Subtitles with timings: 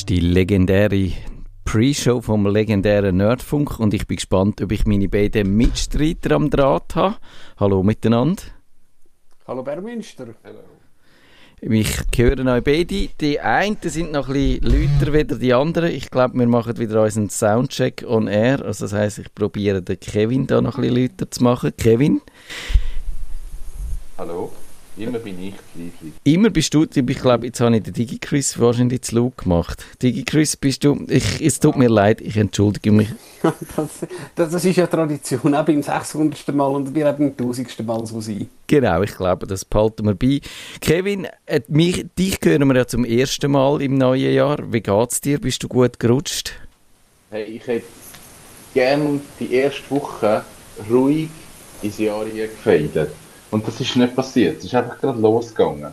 [0.00, 1.12] ist die legendäre
[1.66, 6.94] Pre-Show vom legendären Nerdfunk und ich bin gespannt, ob ich meine beiden Mitstreiter am Draht
[6.94, 7.16] habe.
[7.58, 8.42] Hallo miteinander.
[9.46, 10.28] Hallo Bermünster.
[10.42, 10.60] Hallo.
[11.60, 13.08] Ich höre euch beide.
[13.20, 15.90] Die einen sind noch ein bisschen lauter wie die anderen.
[15.90, 18.64] Ich glaube, wir machen wieder unseren Soundcheck on air.
[18.64, 21.72] Also das heisst, ich probiere den Kevin da noch ein bisschen lauter zu machen.
[21.76, 22.22] Kevin?
[24.16, 24.50] Hallo.
[25.00, 26.14] Immer bin ich leise.
[26.24, 29.82] Immer bist du, ich glaube, jetzt habe ich den DigiChris wahrscheinlich zu laut gemacht.
[30.02, 33.08] DigiChris, bist du, ich, es tut mir leid, ich entschuldige mich.
[33.42, 34.00] das,
[34.34, 36.54] das, das, ist ja Tradition, auch beim 600.
[36.54, 37.86] Mal und wir haben beim 1000.
[37.86, 38.48] Mal so sein.
[38.66, 40.40] Genau, ich glaube, das behalten wir bei.
[40.80, 44.58] Kevin, äh, mich, dich hören wir ja zum ersten Mal im neuen Jahr.
[44.70, 45.40] Wie geht es dir?
[45.40, 46.52] Bist du gut gerutscht?
[47.30, 47.86] Hey, ich hätte
[48.74, 50.44] gerne die erste Woche
[50.90, 51.30] ruhig
[51.80, 53.10] ins Jahr gefeiert.
[53.50, 54.58] Und das ist nicht passiert.
[54.58, 55.92] Es ist einfach gerade losgegangen.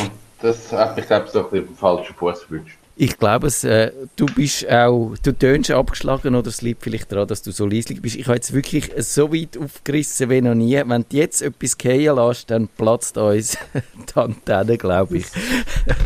[0.00, 2.78] Und das hat mich, glaube ich, so ein bisschen auf den falschen Fuß gewünscht.
[2.94, 7.26] Ich glaube, es, äh, du bist auch, du tönst abgeschlagen oder es liegt vielleicht daran,
[7.26, 8.16] dass du so leislich bist.
[8.16, 10.80] Ich habe jetzt wirklich so weit aufgerissen wie noch nie.
[10.84, 13.56] Wenn du jetzt etwas gehen lässt, dann platzt uns
[14.14, 15.26] die Antenne, glaube ich.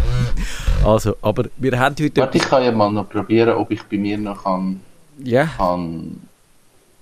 [0.85, 2.21] also, aber wir haben heute...
[2.21, 4.81] Warte, ich kann ja mal noch probieren, ob ich bei mir noch kann...
[5.19, 5.47] Ja.
[5.57, 6.21] Kann...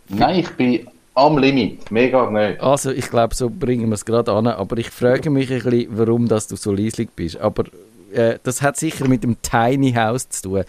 [0.08, 2.60] Nein, ich bin am Limit, mega nicht.
[2.60, 5.88] Also ich glaube, so bringen wir es gerade an, aber ich frage mich ein bisschen,
[5.90, 7.38] warum dass du so leislich bist.
[7.38, 7.64] Aber
[8.12, 10.64] äh, das hat sicher mit dem Tiny House zu tun.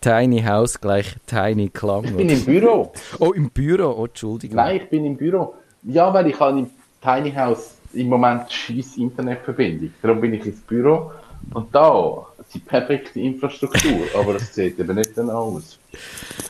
[0.00, 2.04] Tiny House gleich Tiny Klang.
[2.04, 2.92] Ich bin im Büro.
[3.18, 4.56] Oh, im Büro, oh, Entschuldigung.
[4.56, 5.54] Nein, ich bin im Büro.
[5.82, 6.70] Ja, weil ich habe im
[7.02, 9.92] Tiny House im Moment scheiß Internetverbindung.
[10.00, 11.10] Darum bin ich ins Büro
[11.52, 15.79] und da die perfekte Infrastruktur, aber es sieht eben nicht dann aus.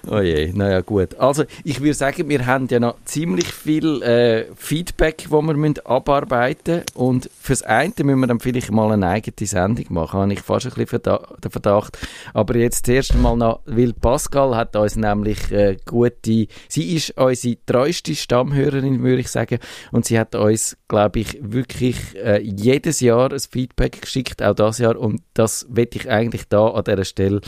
[0.08, 1.14] Oh je, naja gut.
[1.16, 5.78] Also ich würde sagen, wir haben ja noch ziemlich viel äh, Feedback, das wir müssen
[5.84, 10.32] abarbeiten müssen und fürs eine müssen wir dann vielleicht mal eine eigene Sendung machen, habe
[10.32, 11.98] ich fast ein bisschen den Verdacht.
[12.32, 17.56] Aber jetzt zuerst mal noch, weil Pascal hat uns nämlich äh, gute, sie ist unsere
[17.66, 19.58] treueste Stammhörerin, würde ich sagen,
[19.92, 24.78] und sie hat uns, glaube ich, wirklich äh, jedes Jahr ein Feedback geschickt, auch das
[24.78, 27.40] Jahr und das werde ich eigentlich da an dieser Stelle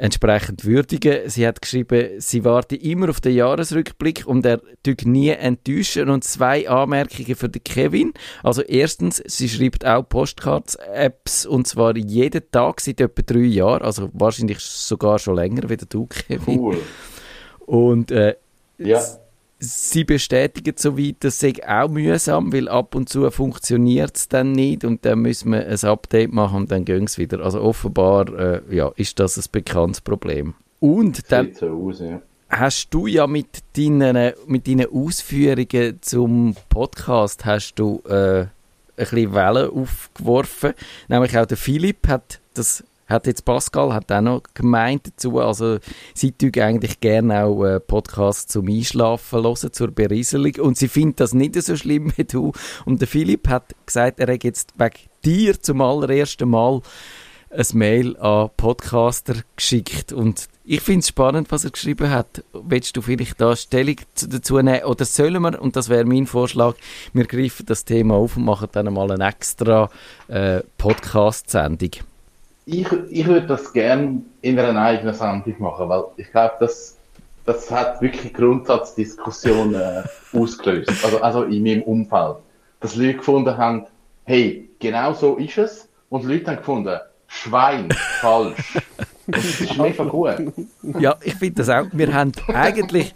[0.00, 1.28] entsprechend würdigen.
[1.28, 6.08] Sie hat geschrieben, sie warte immer auf den Jahresrückblick und er tut nie enttäuschen.
[6.08, 8.14] Und zwei Anmerkungen für den Kevin.
[8.42, 14.08] Also erstens, sie schreibt auch Postcards-Apps und zwar jeden Tag seit etwa drei Jahren, also
[14.14, 16.58] wahrscheinlich sogar schon länger wie du, Kevin.
[16.58, 16.78] Cool.
[17.66, 18.36] Und äh,
[18.78, 19.00] ja
[19.60, 24.52] sie bestätigen so weit, das sei auch mühsam, weil ab und zu funktioniert es dann
[24.52, 27.40] nicht und dann müssen wir ein Update machen und dann gehen es wieder.
[27.40, 30.54] Also offenbar äh, ja, ist das ein bekanntes Problem.
[30.80, 32.22] Und dann so aus, ja.
[32.48, 38.50] hast du ja mit deinen, mit deinen Ausführungen zum Podcast hast du äh, ein
[38.96, 40.72] bisschen Wellen aufgeworfen.
[41.08, 45.78] Nämlich auch der Philipp hat das hat jetzt Pascal hat auch noch gemeint dazu, also
[46.14, 51.20] sie tut eigentlich gerne auch äh, Podcasts zum Einschlafen hören, zur Berieselung und sie findet
[51.20, 52.52] das nicht so schlimm wie du
[52.84, 56.80] und der Philipp hat gesagt, er hat jetzt wegen dir zum allerersten Mal
[57.50, 62.44] ein Mail an Podcaster geschickt und ich finde es spannend, was er geschrieben hat.
[62.52, 64.84] Willst du vielleicht da Stellung dazu nehmen?
[64.84, 66.76] Oder sollen wir, und das wäre mein Vorschlag,
[67.12, 69.90] wir greifen das Thema auf und machen dann mal eine extra
[70.28, 71.90] äh, Podcast-Sendung?
[72.66, 76.96] Ich, ich würde das gerne in einer eigenen Sendung machen, weil ich glaube, das,
[77.44, 80.02] das hat wirklich Grundsatzdiskussionen äh,
[80.36, 81.04] ausgelöst.
[81.04, 82.36] Also, also in meinem Umfeld.
[82.80, 83.86] Dass Leute gefunden haben,
[84.24, 85.88] hey, genau so ist es.
[86.08, 87.88] Und Leute haben gefunden, Schwein,
[88.20, 88.78] falsch.
[89.26, 90.52] Das ist mega gut.
[90.98, 91.86] Ja, ich finde das auch.
[91.92, 93.14] Wir haben eigentlich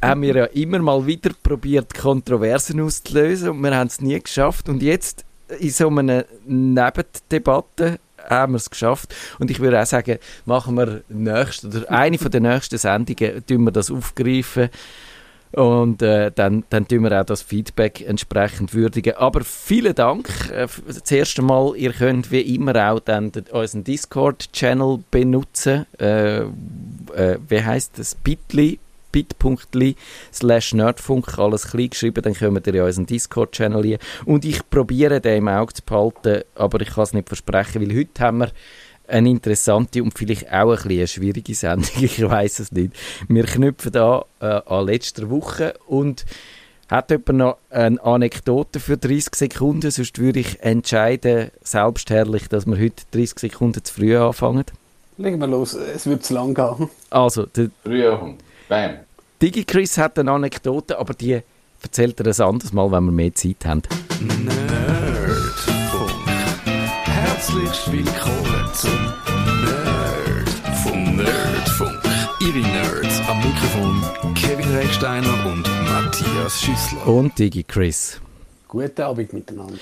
[0.00, 4.68] haben wir ja immer mal wieder probiert, Kontroversen auszulösen und wir haben es nie geschafft.
[4.68, 5.24] Und jetzt
[5.58, 7.98] in so einer Nebendebatte
[8.30, 9.14] haben wir es geschafft.
[9.38, 13.64] Und ich würde auch sagen, machen wir nächst, oder eine von den nächsten Sendungen, tun
[13.64, 14.70] wir das aufgreifen.
[15.52, 19.16] Und äh, dann, dann tun wir auch das Feedback entsprechend würdigen.
[19.16, 20.28] Aber vielen Dank.
[20.52, 25.86] Äh, das erste Mal, ihr könnt wie immer auch dann den, unseren Discord-Channel benutzen.
[25.98, 28.14] Äh, äh, wie heißt das?
[28.14, 28.78] Bitly
[29.12, 29.96] bit.ly
[30.32, 33.98] slash nerdfunk, alles klein geschrieben, dann kommen ihr in unseren Discord-Channel hier.
[34.24, 37.96] Und ich probiere den im Auge zu behalten, aber ich kann es nicht versprechen, weil
[37.96, 38.50] heute haben wir
[39.08, 42.94] eine interessante und vielleicht auch ein bisschen eine schwierige Sendung, ich weiß es nicht.
[43.28, 46.24] Wir knüpfen da äh, an letzter Woche und
[46.90, 49.90] hat jemand noch eine Anekdote für 30 Sekunden?
[49.90, 54.64] Sonst würde ich entscheiden, selbstherrlich, dass wir heute 30 Sekunden zu früh anfangen.
[55.16, 56.88] Legen wir los, es wird zu lang gehen.
[57.10, 58.04] Also, der, Früh
[58.70, 59.00] Bam.
[59.42, 61.42] Digi hat eine Anekdote, aber die
[61.82, 63.82] erzählt er ein anderes Mal, wenn wir mehr Zeit haben.
[64.44, 66.12] Nerdfunk.
[67.04, 69.12] Herzlich willkommen zum
[69.64, 71.16] Nerdfunk.
[71.16, 72.00] Nerdfunk.
[72.40, 77.08] Ihre Nerds am Mikrofon Kevin Recksteiner und Matthias Schüssler.
[77.08, 78.20] Und DigiChris.
[78.68, 79.78] Guten Abend miteinander.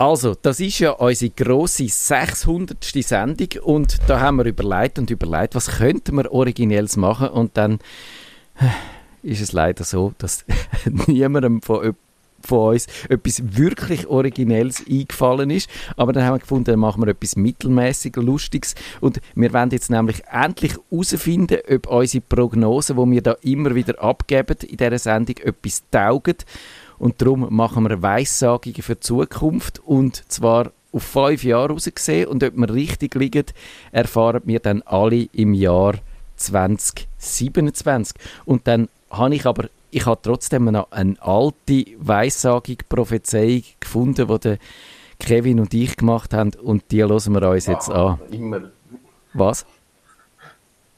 [0.00, 2.82] Also, das ist ja unsere grosse 600.
[2.82, 7.80] Sendung und da haben wir überlegt und überlegt, was könnten wir originelles machen und dann
[9.22, 10.46] ist es leider so, dass
[11.06, 11.94] niemandem von,
[12.40, 15.68] von uns etwas wirklich Originelles eingefallen ist.
[15.98, 18.74] Aber dann haben wir gefunden, dann machen wir etwas mittelmäßig Lustiges.
[19.02, 24.02] Und wir wollen jetzt nämlich endlich herausfinden, ob unsere Prognosen, die wir da immer wieder
[24.02, 26.36] abgeben in dieser Sendung, etwas taugen.
[27.00, 29.80] Und darum machen wir Weissagungen für die Zukunft.
[29.84, 32.28] Und zwar auf fünf Jahre rausgesehen.
[32.28, 33.46] Und ob wir richtig liegen,
[33.90, 35.94] erfahren wir dann alle im Jahr
[36.36, 38.16] 2027.
[38.44, 44.38] Und dann habe ich aber, ich habe trotzdem noch eine alte Weissagung, Prophezeiung gefunden, die
[44.38, 44.58] der
[45.18, 48.32] Kevin und ich gemacht haben und die hören wir uns jetzt Ah, an.
[48.32, 48.70] Immer,
[49.34, 49.66] Was?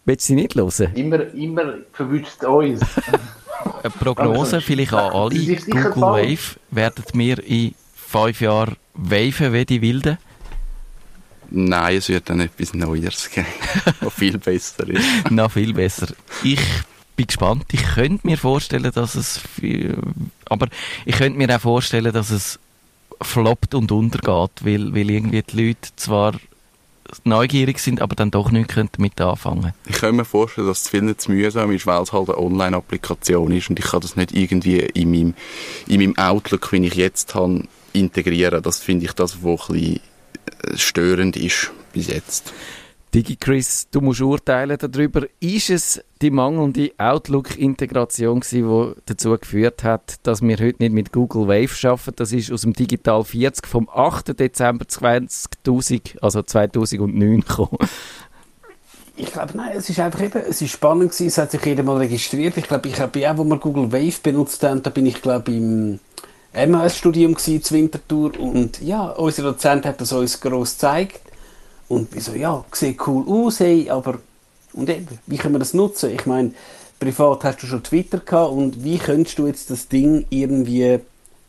[0.05, 0.93] Willst du sie nicht hören?
[0.95, 2.81] immer, immer verwünscht uns.
[3.83, 5.57] Eine Prognose vielleicht an alle.
[5.57, 5.95] Google.
[5.97, 6.57] Wave.
[6.71, 10.19] Werden wir in fünf Jahren waven wie die Wilden?
[11.51, 13.47] Nein, es wird dann etwas Neues geben,
[14.01, 15.31] was viel besser ist.
[15.31, 16.07] Noch viel besser.
[16.43, 16.59] Ich
[17.15, 17.67] bin gespannt.
[17.73, 19.39] Ich könnte mir vorstellen, dass es...
[19.39, 19.99] für-
[20.47, 20.69] Aber
[21.05, 22.59] ich könnte mir auch vorstellen, dass es
[23.21, 26.33] floppt und untergeht, weil, weil irgendwie die Leute zwar
[27.25, 29.73] neugierig sind, aber dann doch nicht könnten damit anfangen.
[29.87, 33.53] Ich kann mir vorstellen, dass es vielen zu mühsam ist, weil es halt eine Online-Applikation
[33.53, 35.35] ist und ich kann das nicht irgendwie in meinem,
[35.87, 37.63] in meinem Outlook, wie ich jetzt habe,
[37.93, 38.63] integrieren.
[38.63, 40.01] Das finde ich das, was ein bisschen
[40.63, 42.53] äh, störend ist bis jetzt.
[43.15, 45.27] DigiChris, du musst urteilen darüber.
[45.39, 51.47] Ist es die mangelnde Outlook-Integration die dazu geführt hat, dass wir heute nicht mit Google
[51.47, 52.17] Wave arbeiten?
[52.17, 54.39] Das ist aus dem Digital 40 vom 8.
[54.39, 57.77] Dezember 2000, also 2009 gekommen.
[59.17, 61.83] Ich glaube, nein, es ist einfach eben, es ist spannend gewesen, es hat sich jeder
[61.83, 62.57] mal registriert.
[62.57, 65.53] Ich glaube, ich habe ja, wo wir Google Wave benutzt haben, da bin ich, glaube
[65.53, 66.01] im
[66.55, 71.32] MAS-Studium gewesen, zu Winterthur und ja, unser Dozent hat das uns gross gezeigt
[71.93, 74.19] und ich so, ja, sieht cool aus, hey, aber
[74.73, 76.11] und eben, wie können wir das nutzen?
[76.11, 76.53] Ich meine,
[76.99, 81.01] privat hast du schon Twitter gehabt und wie könntest du jetzt das Ding irgendwie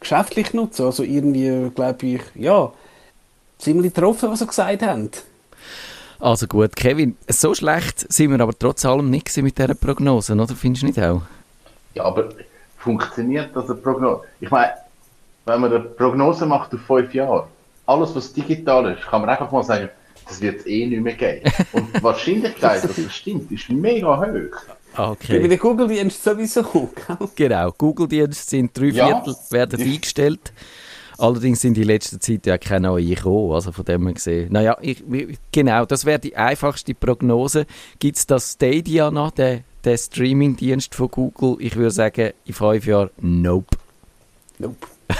[0.02, 0.86] geschäftlich nutzen?
[0.86, 2.74] Also irgendwie, glaube ich, ja,
[3.58, 5.10] ziemlich getroffen, was sie gesagt haben.
[6.20, 10.56] Also gut, Kevin, so schlecht sind wir aber trotz allem nicht mit dieser Prognose, oder?
[10.56, 11.22] Findest du nicht auch?
[11.94, 12.30] Ja, aber
[12.80, 14.24] funktioniert das eine Prognose?
[14.42, 14.74] Ich meine,
[15.46, 17.48] wenn man eine Prognose macht auf fünf Jahre,
[17.86, 19.90] alles was digital ist, kann man einfach mal sagen,
[20.28, 21.52] das wird es eh nicht mehr geben.
[21.74, 24.26] Und die Wahrscheinlichkeit, dass das stimmt, ist mega hoch.
[24.96, 25.48] Bei Okay.
[25.48, 26.90] den Google-Dienst sowieso.
[27.36, 29.08] Genau, Google-Dienste sind drei Ja.
[29.24, 30.54] Viertel, werden eingestellt.
[31.18, 34.52] Allerdings sind in letzter Zeit ja keine neuen gekommen, also von dem her gesehen.
[34.52, 35.04] Naja, ich,
[35.52, 37.66] genau, das wäre die einfachste Prognose.
[38.00, 41.56] Gibt es das Stadia noch, den, den Streaming-Dienst von Google?
[41.60, 43.78] Ich würde sagen, in fünf Jahren, nope.
[44.60, 44.88] Nope.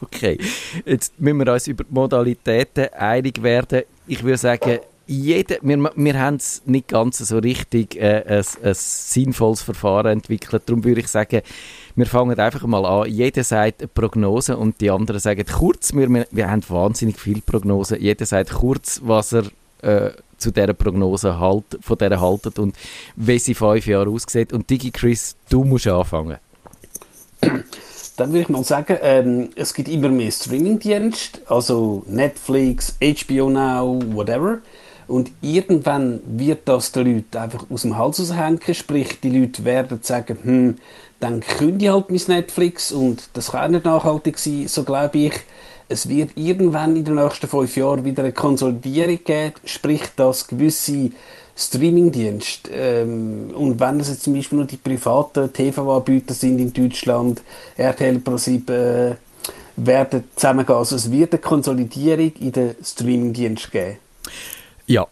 [0.00, 0.38] Okay,
[0.84, 3.82] jetzt müssen wir uns über die Modalitäten einig werden.
[4.06, 8.74] Ich würde sagen, jeder, wir, wir haben es nicht ganz so richtig äh, ein, ein
[8.74, 10.62] sinnvolles Verfahren entwickelt.
[10.66, 11.42] Darum würde ich sagen,
[11.94, 13.10] wir fangen einfach mal an.
[13.10, 15.92] Jeder sagt eine Prognose und die anderen sagen kurz.
[15.94, 18.00] Wir, wir, haben wahnsinnig viele Prognosen.
[18.00, 19.44] Jeder sagt kurz, was er
[19.82, 22.76] äh, zu dieser Prognose halt, von der haltet und
[23.16, 24.52] wie sie fünf Jahre aussieht.
[24.52, 26.38] Und Digi Chris, du musst anfangen.
[28.16, 34.00] Dann würde ich mal sagen, ähm, es gibt immer mehr Streamingdienste, also Netflix, HBO Now,
[34.12, 34.58] whatever.
[35.08, 39.98] Und irgendwann wird das den Leuten einfach aus dem Hals raushängen, sprich, die Leute werden
[40.02, 40.76] sagen, hm,
[41.20, 45.18] dann kündige ich halt mein Netflix und das kann auch nicht nachhaltig sein, so glaube
[45.18, 45.34] ich.
[45.88, 51.10] Es wird irgendwann in den nächsten fünf Jahren wieder eine Konsolidierung geben, sprich, dass gewisse
[51.56, 57.42] Streamingdienste ähm, und wenn es jetzt zum Beispiel nur die privaten TV-Anbieter sind in Deutschland,
[57.76, 59.14] RTL Pro 7, äh,
[59.76, 60.76] werden zusammengehen.
[60.78, 63.98] Also es wird eine Konsolidierung in den Streamingdiensten geben.
[64.86, 65.06] Ja,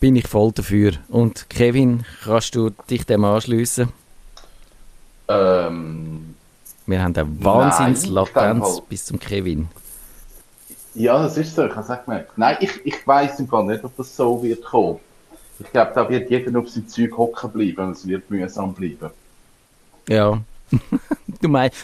[0.00, 0.92] bin ich voll dafür.
[1.08, 3.90] Und Kevin, kannst du dich dem anschliessen?
[5.28, 6.34] Ähm,
[6.86, 9.68] Wir haben eine Wahnsinnslatenz denke bis zum Kevin.
[10.94, 12.32] ja, das ist so, ich habe es auch gemerkt.
[12.36, 14.98] Nein, ich, ich weiss im Fall nicht, ob das so wird kommen.
[15.60, 19.10] Ich glaube, da wird jeder auf sein Zeug hocken bleiben und es wird mühsam bleiben.
[20.08, 20.40] Ja.
[21.40, 21.78] du meinst,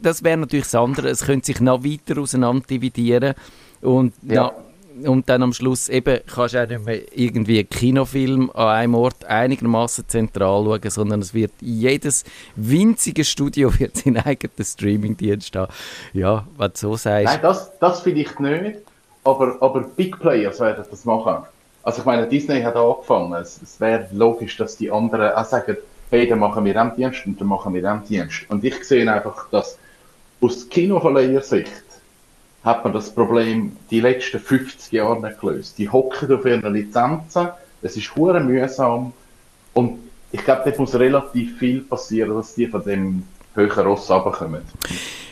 [0.00, 1.08] das wäre natürlich das andere.
[1.08, 3.34] Es könnte sich noch weiter auseinander dividieren.
[3.80, 4.52] Und, Ja.
[4.54, 8.68] na, und dann am Schluss eben kannst du auch nicht mehr irgendwie einen Kinofilm an
[8.68, 12.24] einem Ort einigermaßen zentral schauen, sondern es wird jedes
[12.56, 15.72] winzige Studio wird seinen eigenen Streamingdienst haben.
[16.12, 17.26] Ja, wenn du so sagst.
[17.26, 18.78] Nein, das, das vielleicht nicht,
[19.24, 21.44] aber, aber Big Players werden das machen.
[21.88, 23.32] Also ich meine, Disney hat angefangen.
[23.32, 25.78] Es, es wäre logisch, dass die anderen auch sagen,
[26.10, 28.44] hey, dann machen wir den Dienst und dann machen wir den Dienst.
[28.50, 29.78] Und ich sehe einfach, dass
[30.38, 31.82] aus Kinoverleiher-Sicht
[32.62, 35.78] hat man das Problem die letzten 50 Jahre nicht gelöst.
[35.78, 37.48] Die hocken auf ihren Lizenzen,
[37.80, 39.14] es ist hure mühsam
[39.72, 39.98] und
[40.30, 43.22] ich glaube, dort muss relativ viel passieren, dass die von dem
[43.54, 44.60] höheren Ross runterkommen.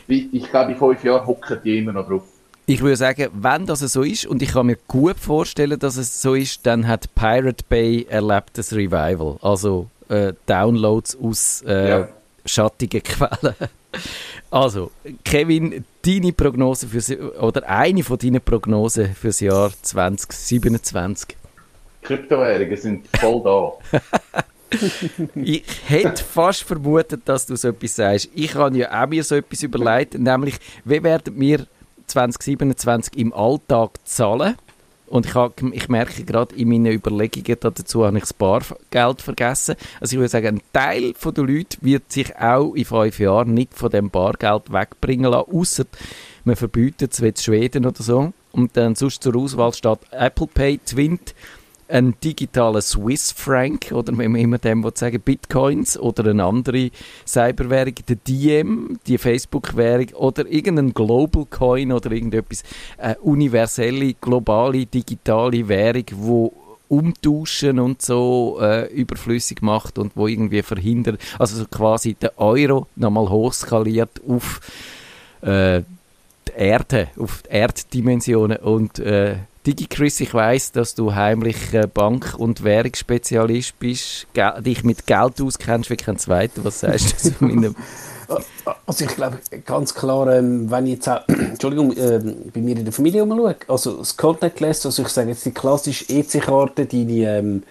[0.09, 2.23] Ich glaube, in fünf Jahren hocken die immer noch drauf.
[2.69, 6.21] Ich würde sagen, wenn das so ist, und ich kann mir gut vorstellen, dass es
[6.21, 9.39] so ist, dann hat Pirate Bay erlebt das Revival.
[9.41, 12.09] Also äh, Downloads aus äh, ja.
[12.45, 13.55] schattigen Quellen.
[14.51, 14.91] Also,
[15.25, 21.37] Kevin, deine Prognose für oder eine von deinen Prognosen für das Jahr 2027?
[22.03, 24.01] Kryptowährungen sind voll da.
[25.35, 28.29] ich hätte fast vermutet, dass du so etwas sagst.
[28.35, 31.67] Ich habe ja auch mir so etwas überlegt, nämlich, wie werden wir
[32.07, 34.57] 2027 im Alltag zahlen?
[35.09, 39.77] Und ich, habe, ich merke gerade in meinen Überlegungen dazu, habe ich das Bargeld vergessen.
[40.01, 43.75] Also ich würde sagen, ein Teil der Leute wird sich auch in fünf Jahren nicht
[43.75, 45.85] von dem Bargeld wegbringen lassen, außer
[46.45, 48.33] man verbietet es wie in Schweden oder so.
[48.51, 51.35] Und dann sonst zur Auswahl steht Apple Pay, Twint,
[51.89, 56.91] ein digitaler Swiss Franc oder wenn man immer dem sagen Bitcoins oder eine andere
[57.27, 62.63] Cyberwährung, der Diem, die Facebook-Währung oder irgendein Global Coin oder irgendetwas,
[62.99, 66.53] eine universelle, globale, digitale Währung, wo
[66.89, 73.29] umtauschen und so äh, überflüssig macht und wo irgendwie verhindert, also quasi der Euro nochmal
[73.29, 74.61] hochskaliert auf
[75.43, 75.83] äh,
[76.49, 82.37] die Erde, auf die Erddimensionen und äh, DigiChris, ich weiß, dass du heimlich äh, Bank-
[82.39, 84.29] und Währungsspezialist bist,
[84.61, 86.65] dich mit Geld auskennst wie kein Zweiter.
[86.65, 87.75] Was sagst du zu meinem...
[88.87, 92.21] Also ich glaube ganz klar, ähm, wenn ich jetzt auch, Entschuldigung, äh,
[92.53, 96.05] bei mir in der Familie umschaue, also das Contactless, also ich sage jetzt die klassische
[96.09, 97.63] EC-Karte, deine ähm,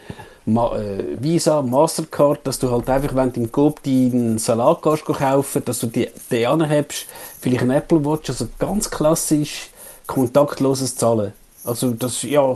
[0.45, 5.05] Ma äh, Visa, Mastercard, dass du halt einfach, wenn du im Coop deinen Salat kannst
[5.05, 7.07] kaufen, dass du die, die anhebst,
[7.41, 9.69] vielleicht ein Apple Watch, also ganz klassisch
[10.07, 11.33] kontaktloses Zahlen.
[11.65, 12.55] Also das ja,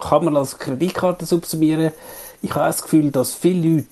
[0.00, 1.92] kann man als Kreditkarte subsumieren.
[2.42, 3.86] Ich habe das Gefühl, dass viele Leute,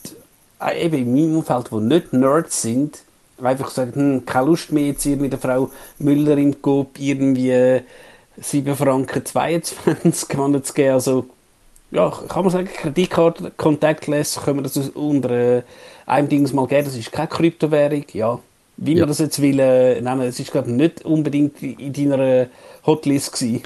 [0.60, 2.98] äh, eben in meinem Umfeld, die nicht Nerds sind,
[3.42, 7.80] einfach sagen, hm, keine Lust mehr jetzt hier mit der Frau Müller im Coop irgendwie
[8.38, 10.28] 7 Franken 22
[10.64, 10.92] zu geben.
[10.92, 11.26] Also
[11.90, 15.62] ja, kann man sagen, Kreditkarte, Contactless, können wir das unter äh,
[16.04, 18.38] einem Ding mal geben, das ist keine Kryptowährung, ja.
[18.78, 19.00] Wie ja.
[19.00, 22.48] man das jetzt will äh, nennen, es ist glaube nicht unbedingt in deiner
[22.86, 23.62] Hotlist gewesen.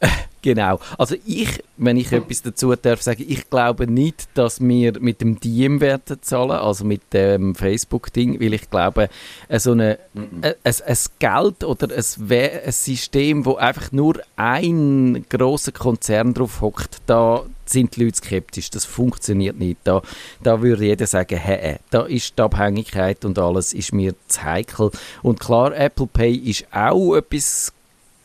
[0.44, 0.78] Genau.
[0.98, 5.40] Also ich, wenn ich etwas dazu darf sagen, ich glaube nicht, dass wir mit dem
[5.40, 9.08] Diem werden zahlen, also mit dem Facebook-Ding, weil ich glaube,
[9.48, 16.34] so eine, ein, ein, Geld oder ein, ein System, wo einfach nur ein großer Konzern
[16.34, 18.68] drauf hockt, da sind die Leute skeptisch.
[18.68, 19.78] Das funktioniert nicht.
[19.84, 20.02] Da,
[20.42, 24.90] da würde jeder sagen, hä, da ist die Abhängigkeit und alles ist mir zu heikel.
[25.22, 27.72] Und klar, Apple Pay ist auch etwas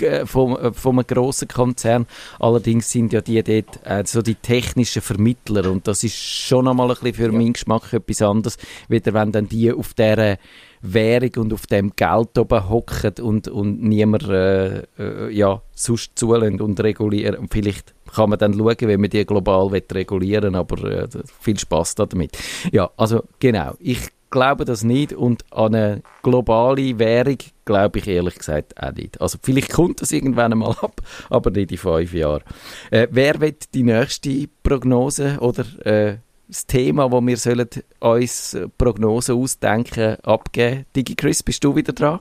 [0.01, 2.05] äh, von, äh, von einem grossen Konzern.
[2.39, 6.89] Allerdings sind ja die dort äh, so die technischen Vermittler und das ist schon einmal
[6.89, 7.31] ein bisschen für ja.
[7.31, 10.37] meinen Geschmack etwas anderes, wieder wenn dann die auf dieser
[10.81, 16.61] Währung und auf dem Geld oben hocken und, und niemand äh, äh, ja, sonst zulässt
[16.61, 17.37] und reguliert.
[17.51, 21.07] Vielleicht kann man dann schauen, wie man die global regulieren will, aber äh,
[21.41, 22.37] viel Spaß damit.
[22.71, 23.73] Ja, also genau.
[23.79, 29.21] Ich glaube das nicht und an eine globale Währung glaube ich ehrlich gesagt auch nicht.
[29.21, 32.43] Also vielleicht kommt das irgendwann einmal ab, aber nicht in fünf Jahren.
[32.91, 36.17] Äh, wer wird die nächste Prognose oder äh,
[36.47, 37.69] das Thema, wo wir sollen
[37.99, 40.85] uns Prognosen ausdenken, abgeben?
[40.95, 42.19] Digi Chris, bist du wieder dran?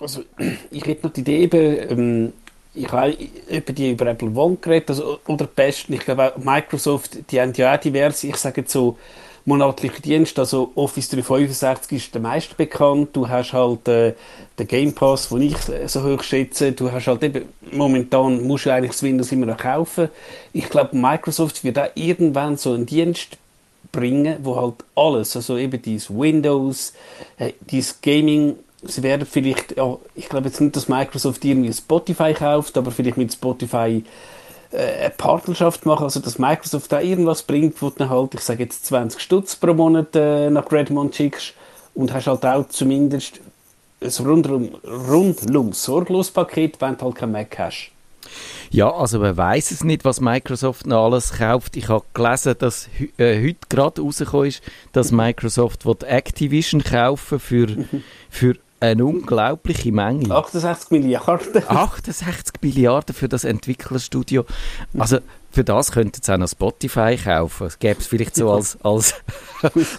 [0.00, 0.22] Also
[0.70, 2.32] ich hätte noch die Idee eben, ähm,
[2.74, 3.16] ich habe
[3.48, 7.74] über die über Apple One geredet, also, oder besten, ich glaube Microsoft, die haben ja
[7.74, 8.98] auch diverse, ich sage jetzt so,
[9.46, 13.10] monatliche Dienst, also Office 365 ist der meiste bekannt.
[13.12, 14.14] Du hast halt äh,
[14.58, 16.72] den Game Pass, den ich so hoch schätze.
[16.72, 20.08] Du hast halt eben, momentan musst du eigentlich das Windows immer noch kaufen.
[20.52, 23.38] Ich glaube, Microsoft wird auch irgendwann so einen Dienst
[23.92, 26.92] bringen, wo halt alles, also eben dieses Windows,
[27.38, 32.34] äh, dieses Gaming, sie werden vielleicht, ja, ich glaube jetzt nicht, dass Microsoft irgendwie Spotify
[32.34, 34.35] kauft, aber vielleicht mit Spotify äh,
[34.72, 38.86] eine Partnerschaft machen, also dass Microsoft da irgendwas bringt, wo du halt, ich sage jetzt
[38.86, 41.54] 20 Stutz pro Monat äh, nach Redmond schickst
[41.94, 43.40] und hast halt auch zumindest
[44.00, 47.90] ein rundum, rundum sorglos Paket, wenn du halt kein Mac hast.
[48.70, 51.76] Ja, also man weiß es nicht, was Microsoft noch alles kauft.
[51.76, 57.68] Ich habe gelesen, dass äh, heute gerade rausgekommen ist, dass Microsoft Activision kaufen für,
[58.30, 60.34] für eine unglaubliche Menge.
[60.34, 61.62] 68 Milliarden.
[61.68, 64.44] 68 Milliarden für das Entwicklerstudio.
[64.96, 65.18] Also
[65.50, 67.64] für das könnten sie auch noch Spotify kaufen.
[67.64, 69.14] Das gäbe es vielleicht so als, als,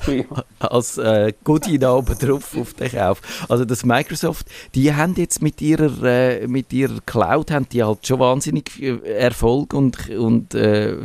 [0.60, 3.22] als äh, Goodie da oben drauf auf den Kauf.
[3.50, 8.06] Also das Microsoft, die haben jetzt mit ihrer, äh, mit ihrer Cloud haben die halt
[8.06, 10.96] schon wahnsinnig Erfolg und, und äh,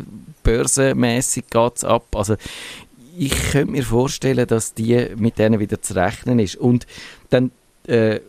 [0.43, 2.15] börsenmäßig geht es ab.
[2.15, 2.37] Also
[3.17, 6.57] ich könnte mir vorstellen, dass die mit denen wieder zu rechnen ist.
[6.57, 6.87] Und
[7.31, 7.53] dann,
[7.87, 8.21] äh,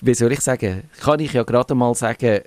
[0.00, 2.40] wie soll ich sagen, kann ich ja gerade mal sagen,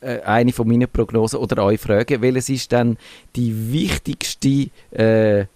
[0.00, 2.96] äh, eine von meinen Prognosen oder euch fragen, welches ist dann
[3.36, 5.46] die wichtigste äh,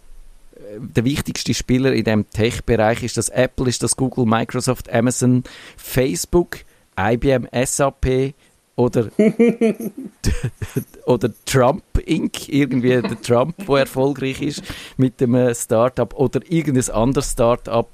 [0.76, 3.02] der wichtigste Spieler in dem Tech-Bereich.
[3.02, 5.44] Ist das Apple, ist das Google, Microsoft, Amazon,
[5.76, 6.58] Facebook,
[6.98, 8.34] IBM, SAP
[8.76, 9.08] oder
[11.06, 12.48] oder Trump Inc.
[12.48, 14.62] irgendwie der Trump, der erfolgreich ist
[14.96, 17.88] mit dem Startup oder irgendein anderes Startup,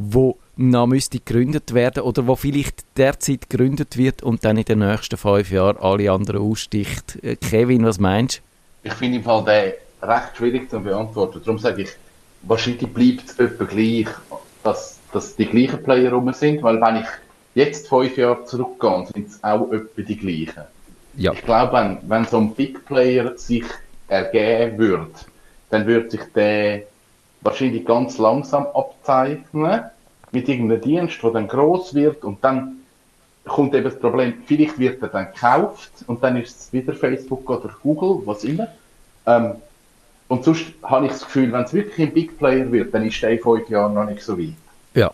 [0.00, 4.80] wo noch müsste gegründet werden oder wo vielleicht derzeit gegründet wird und dann in den
[4.80, 7.18] nächsten fünf Jahren alle anderen aussticht.
[7.22, 8.38] Äh, Kevin, was meinst
[8.82, 8.88] du?
[8.88, 11.40] Ich finde im Fall den recht schwierig zu beantworten.
[11.44, 11.90] Darum sage ich,
[12.42, 14.08] wahrscheinlich bleibt es etwa gleich,
[14.62, 17.08] dass, dass die gleichen Player rum sind, weil wenn ich
[17.54, 20.64] jetzt fünf Jahre zurückgehe, sind es auch etwa die gleichen.
[21.16, 21.32] Ja.
[21.32, 23.64] Ich glaube, wenn, wenn so ein Big Player sich
[24.08, 25.10] ergeben würde,
[25.70, 26.82] dann würde sich der
[27.42, 29.82] wahrscheinlich ganz langsam abzeichnen
[30.32, 32.76] mit irgendeinem Dienst, der dann groß wird und dann
[33.44, 37.48] kommt eben das Problem, vielleicht wird er dann gekauft und dann ist es wieder Facebook
[37.48, 38.68] oder Google, was immer.
[39.26, 39.54] Ähm,
[40.28, 43.20] und sonst habe ich das Gefühl, wenn es wirklich ein Big Player wird, dann ist
[43.20, 44.54] der in fünf Jahren noch nicht so weit.
[44.94, 45.10] Ja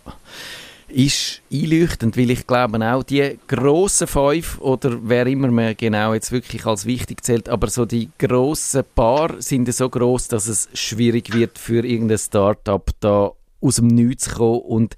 [0.89, 6.33] ist einleuchtend, weil ich glaube auch, die grossen fünf oder wer immer man genau jetzt
[6.33, 11.35] wirklich als wichtig zählt, aber so die grossen Paar sind so groß, dass es schwierig
[11.35, 14.97] wird für irgendein Startup da aus dem Nichts zu kommen und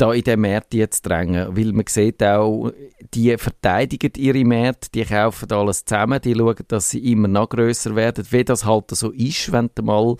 [0.00, 2.72] da in den Märkte jetzt drängen, weil man sieht auch,
[3.12, 7.94] die verteidigen ihre Märkte, die kaufen alles zusammen, die schauen, dass sie immer noch größer
[7.96, 10.16] werden, wie das halt so ist, wenn du mal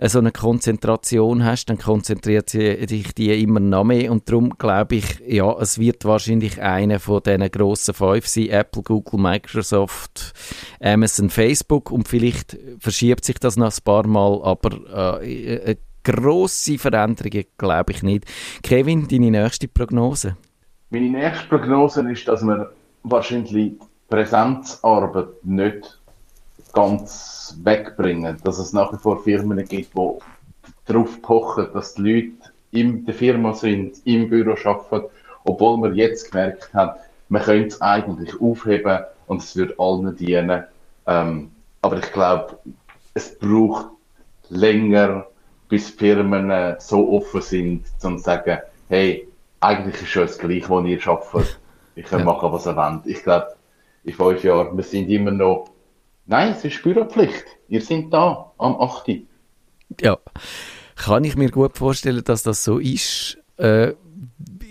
[0.00, 5.20] so eine Konzentration hast, dann konzentriert sich die immer noch mehr und darum glaube ich,
[5.26, 10.32] ja, es wird wahrscheinlich einer von diesen grossen fünf sein, Apple, Google, Microsoft,
[10.80, 17.44] Amazon, Facebook und vielleicht verschiebt sich das noch ein paar Mal, aber äh, grosse Veränderungen
[17.58, 18.24] glaube ich nicht.
[18.62, 20.36] Kevin, deine nächste Prognose?
[20.90, 23.74] Meine nächste Prognose ist, dass wir wahrscheinlich
[24.08, 26.01] Präsenzarbeit nicht
[26.72, 28.36] ganz wegbringen.
[28.44, 30.18] Dass es nach wie vor Firmen gibt, die
[30.86, 35.06] darauf pochen, dass die Leute in der Firma sind, im Büro arbeiten,
[35.44, 40.64] obwohl man jetzt gemerkt hat, man könnte es eigentlich aufheben und es würde allen dienen.
[41.06, 42.58] Ähm, aber ich glaube,
[43.14, 43.86] es braucht
[44.48, 45.26] länger,
[45.68, 48.58] bis Firmen äh, so offen sind, um zu sagen,
[48.88, 49.26] hey,
[49.60, 51.58] eigentlich ist das Gleiche, was ihr arbeitet.
[51.94, 52.24] Ich kann ja.
[52.24, 53.06] machen, was ihr wollt.
[53.06, 53.54] Ich glaube,
[54.04, 55.70] in fünf Jahren, wir sind immer noch
[56.26, 57.44] Nein, es ist Büropflicht.
[57.68, 59.10] Ihr seid da am 8.
[60.00, 60.18] Ja,
[60.96, 63.38] kann ich mir gut vorstellen, dass das so ist.
[63.56, 63.94] Äh,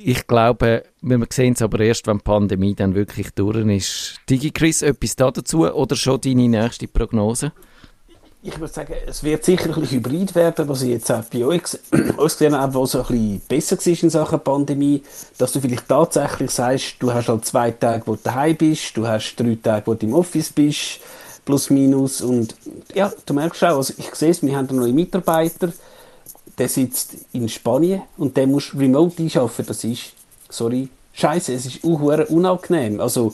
[0.03, 4.15] ich glaube, wir sehen es aber erst, wenn die Pandemie dann wirklich durch ist.
[4.29, 7.51] DigiChris, etwas da dazu oder schon deine nächste Prognose?
[8.43, 11.45] Ich würde sagen, es wird sicher ein bisschen hybrid werden, was ich jetzt auch bei
[11.45, 11.61] euch
[12.17, 15.03] gesehen habe, was so ein bisschen besser war in Sachen Pandemie,
[15.37, 19.05] dass du vielleicht tatsächlich sagst, du hast halt zwei Tage, wo du daheim bist, du
[19.05, 21.01] hast drei Tage, wo du im Office bist,
[21.51, 22.21] plus minus.
[22.21, 22.55] Und
[22.95, 25.73] ja, du merkst auch, also ich sehe es, wir haben einen neuen Mitarbeiter,
[26.57, 29.65] der sitzt in Spanien und der muss remote einschaffen.
[29.65, 30.13] Das ist,
[30.49, 33.01] sorry, scheiße, es ist auch unangenehm.
[33.01, 33.33] Also,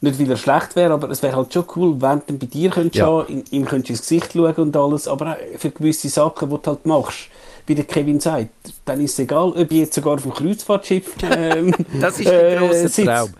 [0.00, 2.70] nicht weil er schlecht wäre, aber es wäre halt schon cool, wenn du bei dir
[2.70, 3.04] könntest ja.
[3.04, 6.70] schauen, ihm könntest ins Gesicht schauen und alles, aber auch für gewisse Sachen, die du
[6.70, 7.28] halt machst,
[7.66, 8.48] wie der Kevin sagt,
[8.86, 12.56] dann ist es egal, ob ich jetzt sogar auf dem Kreuzfahrtschiff ähm, Das ist der
[12.56, 13.34] grosse äh, Traum.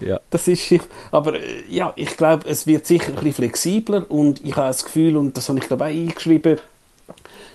[0.00, 0.20] Ja.
[0.30, 0.72] Das ist,
[1.10, 4.84] aber äh, ja, ich glaube, es wird sicher ein bisschen flexibler und ich habe das
[4.84, 6.58] Gefühl, und das habe ich auch eingeschrieben,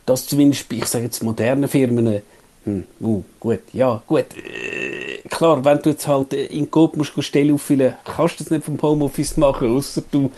[0.06, 2.22] dass zumindest, ich sage jetzt moderne Firmen,
[2.64, 7.22] hm, uh, gut, ja, gut, äh, klar, wenn du jetzt halt in Coop musst du
[7.22, 10.32] Stelle auffüllen, kannst du das nicht vom Homeoffice machen, außer du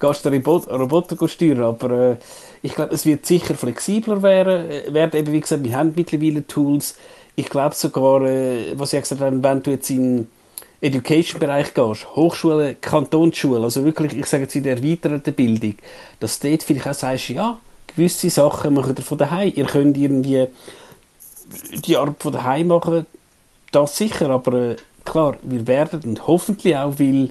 [0.00, 2.16] gehst den Roboter steuern, aber äh,
[2.62, 6.46] ich glaube, es wird sicher flexibler werden, äh, werden eben, wie gesagt, wir haben mittlerweile
[6.46, 6.96] Tools,
[7.36, 10.28] ich glaube sogar, äh, was ich gesagt habe, wenn du jetzt in
[10.80, 15.74] Education-Bereich gehst, Hochschule, Kantonsschule, also wirklich, ich sage jetzt in der erweiterten Bildung,
[16.20, 19.52] dass du dort vielleicht auch sagst, ja, gewisse Sachen machen ihr von daheim.
[19.54, 20.46] Ihr könnt irgendwie
[21.84, 23.06] die Arbeit von daheim machen,
[23.72, 27.30] das sicher, aber äh, klar, wir werden und hoffentlich auch, weil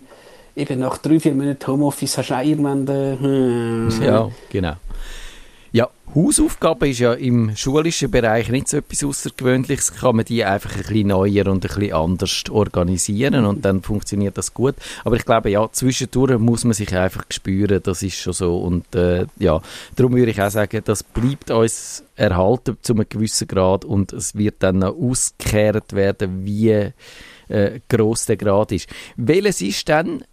[0.56, 2.88] eben nach drei, vier Monaten Homeoffice hast du auch irgendwann...
[2.88, 4.04] Äh, hm.
[4.04, 4.74] Ja, genau.
[5.78, 9.94] Ja, Hausaufgaben ist ja im schulischen Bereich nicht so etwas Außergewöhnliches.
[9.94, 14.40] Kann man die einfach ein bisschen neuer und ein bisschen anders organisieren und dann funktioniert
[14.40, 14.74] das gut.
[15.06, 18.58] Aber ich glaube, ja, zwischendurch muss man sich einfach spüren, das ist schon so.
[18.58, 19.62] Und äh, ja,
[19.96, 24.34] darum würde ich auch sagen, das bleibt uns erhalten zu einem gewissen Grad und es
[24.34, 26.92] wird dann noch ausgekehrt werden, wie
[27.50, 28.90] äh, gross der Grad ist.
[29.16, 30.24] Welches ist dann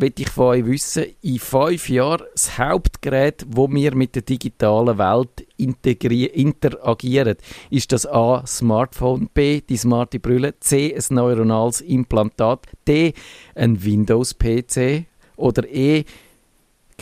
[0.00, 4.98] will ich von euch wissen, in fünf Jahren das Hauptgerät, wo wir mit der digitalen
[4.98, 7.36] Welt interagieren,
[7.70, 13.14] ist das A, Smartphone, B, die smarte Brille, C, ein neuronales Implantat, D,
[13.54, 15.04] ein Windows-PC
[15.36, 16.04] oder E,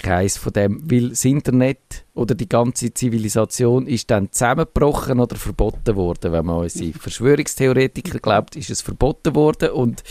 [0.03, 5.97] keins von dem, weil das Internet oder die ganze Zivilisation ist dann zusammengebrochen oder verboten
[5.97, 6.33] worden.
[6.33, 10.03] Wenn man unsere Verschwörungstheoretiker glaubt, ist es verboten worden und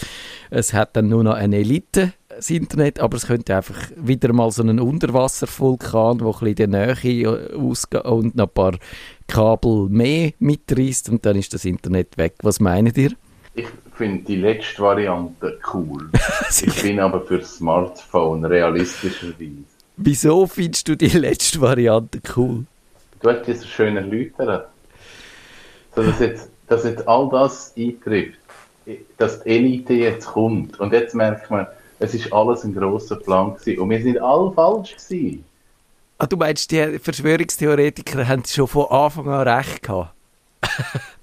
[0.50, 4.52] es hat dann nur noch eine Elite das Internet, aber es könnte einfach wieder mal
[4.52, 8.78] so einen Unterwasservulkan, der ein bisschen in der Nähe ausgeht und noch ein paar
[9.28, 12.36] Kabel mehr mitreißt und dann ist das Internet weg.
[12.44, 13.12] Was meint ihr?
[13.56, 16.10] Ich finde die letzte Variante cool.
[16.50, 19.64] ich bin aber für das Smartphone realistischerweise.
[19.98, 22.66] Wieso findest du die letzte Variante cool?
[23.20, 24.68] Du hast diese schön erläutert.
[25.96, 28.38] So, dass jetzt, dass jetzt all das eintrifft,
[29.18, 30.80] dass die Elite jetzt kommt.
[30.80, 31.66] Und jetzt merkt man,
[32.00, 33.80] es ist alles ein grosser Plan gewesen.
[33.80, 35.46] Und wir sind alle falsch gewesen.
[36.18, 40.14] Ah, du meinst, die Verschwörungstheoretiker haben schon von Anfang an recht gehabt?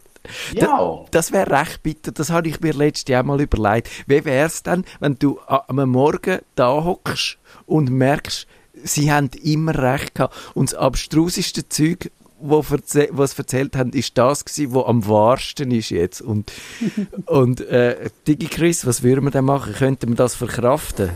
[0.52, 1.04] Ja.
[1.10, 3.90] Das, das wäre recht bitter, das habe ich mir letztes Jahr mal überlegt.
[4.06, 9.76] Wie wäre es dann, wenn du am Morgen da hockst und merkst, sie haben immer
[9.76, 10.34] recht gehabt.
[10.54, 15.90] Und das abstruseste Zeug, wo was erzählt haben, ist das gewesen, was am wahrsten ist
[15.90, 16.20] jetzt.
[16.20, 16.52] Und,
[17.26, 19.72] und äh, DigiChris, was würden wir denn machen?
[19.74, 21.10] Könnten wir das verkraften?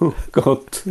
[0.00, 0.82] Oh Gott.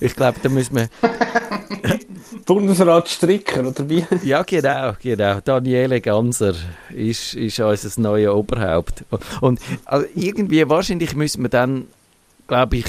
[0.00, 0.88] Ich glaube, da müssen wir...
[2.44, 4.06] Bundesrat Stricker, oder wie?
[4.24, 5.40] Ja, genau, genau.
[5.40, 6.54] Daniele Ganser
[6.90, 9.04] ist, ist unser neues Oberhaupt.
[9.40, 11.86] Und also irgendwie, wahrscheinlich müssen wir dann,
[12.46, 12.86] glaube ich,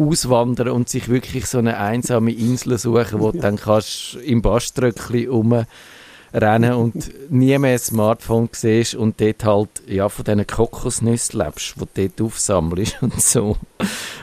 [0.00, 5.26] auswandern und sich wirklich so eine einsame Insel suchen, wo du dann kannst im Baströckli
[5.26, 11.74] rumrennen und nie mehr ein Smartphone siehst und dort halt ja, von diesen Kokosnüssen lebst,
[11.76, 13.56] die du dort aufsammelst und so.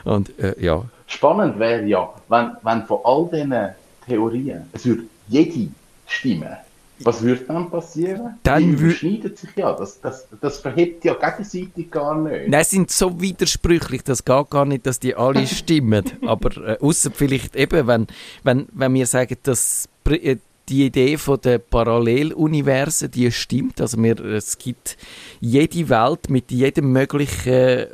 [0.04, 0.84] Und, äh, ja.
[1.06, 3.70] Spannend wäre ja, wenn, wenn von all diesen
[4.06, 5.70] Theorien, es würde jede
[6.08, 6.58] stimmen,
[6.99, 8.38] was würde dann passieren?
[8.43, 9.73] Dann Die überschneiden sich ja.
[9.73, 12.49] Das, das, das verhebt ja gegenseitig gar nicht.
[12.49, 16.03] Nein, sind so widersprüchlich, das geht gar nicht, dass die alle stimmen.
[16.25, 18.07] Aber äh, außer vielleicht eben, wenn,
[18.43, 20.38] wenn, wenn wir sagen, dass äh,
[20.69, 23.79] die Idee von der Paralleluniversen, die stimmt.
[23.79, 24.97] Also wir, es gibt
[25.39, 27.88] jede Welt mit jedem möglichen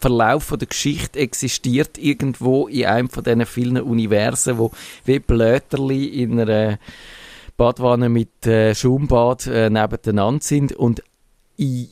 [0.00, 4.70] Verlauf von der Geschichte existiert irgendwo in einem von diesen vielen Universen, wo
[5.04, 6.78] wie Blöterli in einer
[7.60, 11.02] Badwanne mit äh, Schaumbad äh, nebeneinander sind und
[11.58, 11.90] in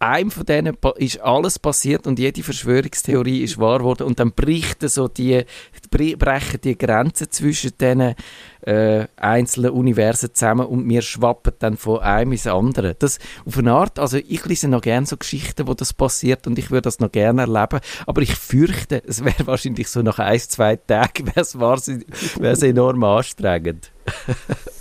[0.00, 4.86] einem von denen ist alles passiert und jede Verschwörungstheorie ist wahr geworden und dann bricht
[4.86, 5.46] so die,
[5.90, 8.16] brechen die Grenzen zwischen diesen
[8.60, 12.94] äh, einzelnen Universen zusammen und wir schwappen dann von einem ins andere.
[12.94, 16.58] Das auf eine Art, also ich lese noch gerne so Geschichten, wo das passiert und
[16.58, 20.38] ich würde das noch gerne erleben, aber ich fürchte, es wäre wahrscheinlich so nach ein,
[20.38, 23.90] zwei Tagen wäre es enorm anstrengend.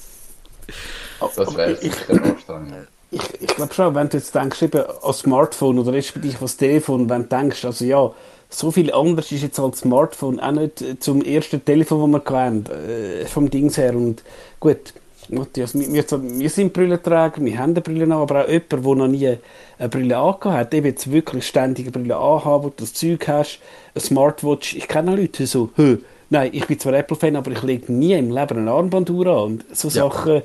[1.19, 2.88] Das wäre sicher anstrengend.
[3.10, 7.10] Ich, ich glaube schon, wenn du jetzt denkst, eben an Smartphone oder respektive das Telefon,
[7.10, 8.12] wenn du denkst, also ja,
[8.49, 12.65] so viel anders ist jetzt als Smartphone auch nicht zum ersten Telefon, das wir kennen,
[12.65, 13.95] äh, vom Dings her.
[13.95, 14.23] Und
[14.60, 14.93] gut,
[15.30, 19.08] Matthias, wir, wir sind Brillenträger, wir haben eine Brille an, aber auch jemand, der noch
[19.08, 19.38] nie
[19.77, 23.27] eine Brille angehabt hat, eben jetzt wirklich ständig eine Brille anhaben, wo du das Zeug
[23.27, 23.60] hast,
[23.93, 24.75] eine Smartwatch.
[24.75, 25.97] Ich kenne Leute, die so, Hö,
[26.30, 29.44] nein, ich bin zwar Apple-Fan, aber ich lege nie im Leben eine Armbanduhr an.
[29.44, 30.10] Und so ja.
[30.10, 30.44] Sachen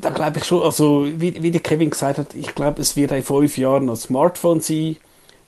[0.00, 3.12] da glaube ich schon, also wie, wie der Kevin gesagt hat, ich glaube, es wird
[3.12, 4.96] in fünf Jahren ein Smartphone sein,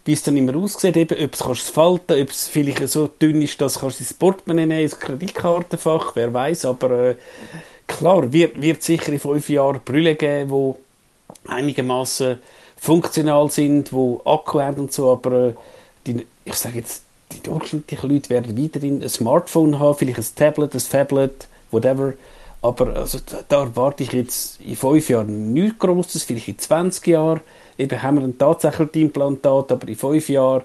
[0.05, 3.43] wie es dann immer aussieht, eben, ob es kannst falten, ob es vielleicht so dünn
[3.43, 7.17] ist, dass kannst du ins Portemonnaie nehmen, ins Kreditkartenfach, wer weiß, aber äh,
[7.87, 12.39] klar, wird, wird sicher in fünf Jahren Brille geben, die einigermaßen
[12.77, 15.55] funktional sind, wo Akku haben und so, aber äh,
[16.07, 20.75] die, ich sage jetzt, die durchschnittlichen Leute werden weiterhin ein Smartphone haben, vielleicht ein Tablet,
[20.75, 22.15] ein Tablet, whatever,
[22.61, 27.41] aber also, da, erwarte ich jetzt in fünf Jahren nichts Grosses, vielleicht in 20 Jahren.
[27.77, 30.63] Eben haben wir ein Implantat, aber in fünf Jahren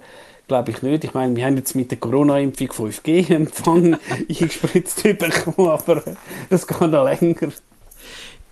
[0.47, 1.03] glaube ich nicht.
[1.03, 3.97] Ich meine, wir haben jetzt mit der Corona-Impfung 5G-Empfang
[4.29, 6.03] eingespritzt bekommen, aber
[6.49, 7.51] das geht noch länger.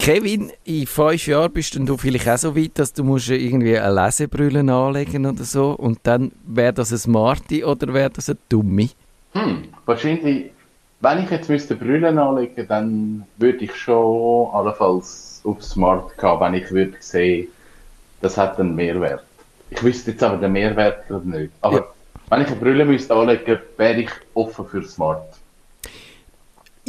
[0.02, 3.94] Kevin, in fünf Jahren bist du vielleicht auch so weit, dass du musst irgendwie eine
[3.94, 8.90] Lesebrille anlegen oder so und dann wäre das eine smarte oder wäre das eine dumme?
[9.34, 10.52] Hm, wahrscheinlich
[11.02, 16.54] wenn ich jetzt müsste Brüllen anlegen, dann würde ich schon allenfalls auf Smart gehen, wenn
[16.54, 17.48] ich würde sehen,
[18.22, 19.24] das hat einen Mehrwert.
[19.72, 21.52] Ich wüsste jetzt aber den Mehrwert gerade nicht.
[21.62, 21.86] Aber ja.
[22.30, 25.31] wenn ich eine Brille müsste anlegen, wäre ich offen für Smart.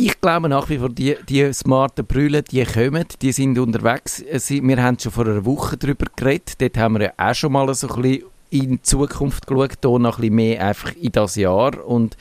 [0.05, 4.21] Ich glaube nach wie vor, die, die smarten Brüllen, die kommen, die sind unterwegs.
[4.21, 6.61] Wir haben schon vor einer Woche darüber geredet.
[6.61, 10.19] Dort haben wir ja auch schon mal so ein bisschen in Zukunft geschaut, hier noch
[10.19, 11.87] ein bisschen mehr einfach in das Jahr.
[11.87, 12.17] Und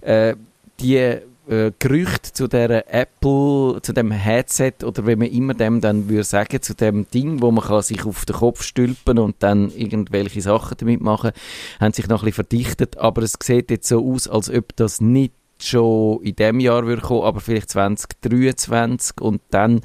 [0.00, 0.34] äh,
[0.80, 6.08] die äh, Gerüchte zu der Apple, zu dem Headset oder wie man immer dem dann
[6.08, 9.70] würde sagen, zu dem Ding, wo man kann sich auf den Kopf stülpen und dann
[9.76, 11.32] irgendwelche Sachen damit machen,
[11.80, 12.96] haben sich noch ein bisschen verdichtet.
[12.96, 17.02] Aber es sieht jetzt so aus, als ob das nicht schon in dem Jahr würde
[17.02, 19.80] kommen, aber vielleicht 2023 und dann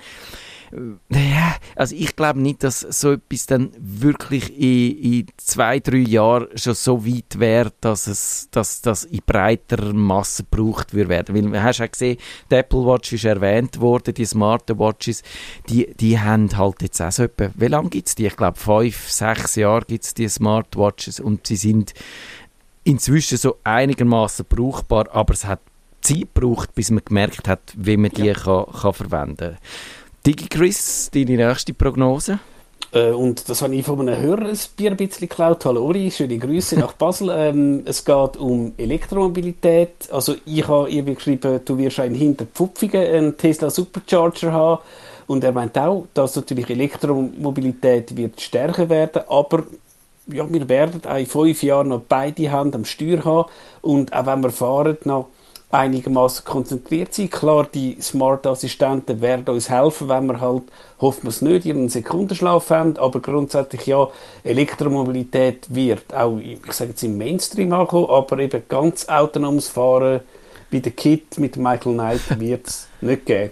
[1.09, 6.47] ja, also ich glaube nicht, dass so etwas dann wirklich in, in zwei, drei Jahren
[6.55, 11.35] schon so weit wäre, dass es dass das in breiter Masse gebraucht wird werden.
[11.35, 12.17] Weil du hast ja gesehen,
[12.49, 15.23] die Apple Watch ist erwähnt worden, die Smart Watches,
[15.67, 18.27] die, die haben halt jetzt auch so etwa, wie lange gibt es die?
[18.27, 21.93] Ich glaube fünf, sechs Jahre gibt es die Smart Watches und sie sind
[22.83, 25.59] inzwischen so einigermaßen brauchbar, aber es hat
[26.01, 28.33] Zeit gebraucht, bis man gemerkt hat, wie man die ja.
[28.33, 29.57] kann, kann verwenden kann.
[30.25, 32.39] DigiChris, deine nächste Prognose?
[32.91, 35.65] Äh, und das habe ich von einem Hörer ein Bier ein bisschen geklaut.
[35.65, 37.29] Hallo Uri, schöne Grüße nach Basel.
[37.41, 40.09] Ähm, es geht um Elektromobilität.
[40.11, 44.81] Also ich habe ihr geschrieben, du wirst einen hinterpfupfigen einen Tesla Supercharger haben.
[45.27, 49.63] Und er meint auch, dass natürlich Elektromobilität wird stärker werden, aber
[50.27, 53.49] ja, wir werden auch in fünf Jahren noch beide Hände am Steuer haben
[53.81, 55.27] und auch wenn wir fahren, noch
[55.71, 57.29] einigermaßen konzentriert sein.
[57.29, 60.63] Klar, die Smart-Assistenten werden uns helfen, wenn wir halt,
[60.99, 64.07] hoffen wir es nicht, ihren Sekundenschlaf haben, aber grundsätzlich ja,
[64.43, 70.21] Elektromobilität wird auch, ich sage jetzt im Mainstream ankommen, aber eben ganz autonomes Fahren
[70.71, 73.51] bei der Kit mit Michael Knight wird es nicht geben.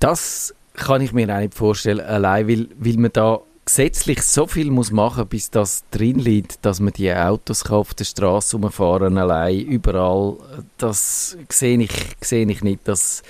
[0.00, 4.70] Das kann ich mir auch nicht vorstellen, allein weil, weil man da gesetzlich so viel
[4.70, 9.60] muss machen, bis das drin liegt, dass man die Autos auf der Straße rumfahren allein
[9.60, 10.38] überall.
[10.78, 11.90] Das sehe ich,
[12.22, 13.22] sehe ich nicht, dass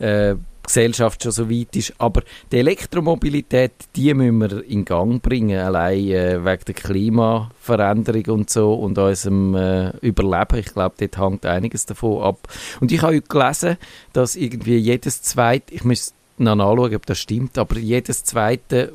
[0.00, 1.94] äh, Gesellschaft schon so weit ist.
[1.98, 8.50] Aber die Elektromobilität, die müssen wir in Gang bringen, allein äh, wegen der Klimaveränderung und
[8.50, 10.58] so und unserem äh, Überleben.
[10.58, 12.48] Ich glaube, dort hängt einiges davon ab.
[12.80, 13.76] Und ich habe gelesen,
[14.12, 18.92] dass irgendwie jedes zweite, ich müsste noch nachschauen, ob das stimmt, aber jedes zweite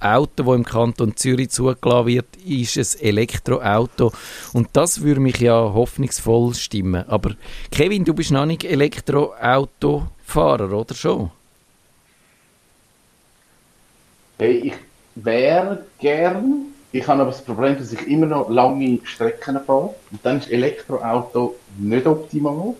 [0.00, 4.12] Auto, das im Kanton Zürich zugelassen wird, ist ein Elektroauto.
[4.52, 7.04] Und das würde mich ja hoffnungsvoll stimmen.
[7.08, 7.34] Aber
[7.70, 11.30] Kevin, du bist noch nicht Elektroautofahrer, oder schon?
[14.38, 14.74] Hey, ich
[15.16, 16.66] wäre gern.
[16.92, 19.94] Ich habe aber das Problem, dass ich immer noch lange Strecken fahre.
[20.10, 22.74] Und dann ist Elektroauto nicht optimal.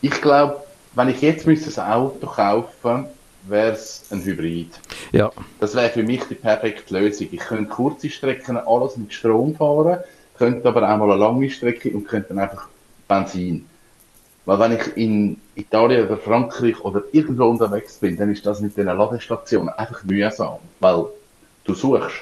[0.00, 3.15] Ich glaube, wenn ich jetzt ein Auto kaufen müsste,
[3.48, 4.70] wäre es ein Hybrid.
[5.12, 5.30] Ja.
[5.60, 7.28] Das wäre für mich die perfekte Lösung.
[7.30, 10.00] Ich könnte kurze Strecken alles mit Strom fahren,
[10.36, 12.68] könnte aber auch mal eine lange Strecke und könnte dann einfach
[13.08, 13.66] Benzin.
[14.44, 18.76] Weil wenn ich in Italien oder Frankreich oder irgendwo unterwegs bin, dann ist das mit
[18.76, 21.06] den Ladestationen einfach mühsam, weil
[21.64, 22.14] du suchst.